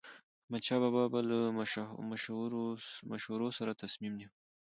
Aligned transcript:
احمدشاه 0.43 0.79
بابا 0.83 1.03
به 1.13 1.19
له 1.29 1.39
مشورو 3.11 3.47
سره 3.57 3.71
تصمیم 3.83 4.13
نیوه. 4.19 4.31